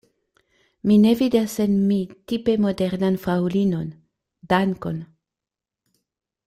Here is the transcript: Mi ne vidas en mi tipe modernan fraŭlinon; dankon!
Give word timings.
Mi 0.91 0.95
ne 1.03 1.11
vidas 1.19 1.57
en 1.65 1.75
mi 1.91 1.99
tipe 2.33 2.57
modernan 2.65 3.21
fraŭlinon; 3.27 3.95
dankon! 4.55 4.99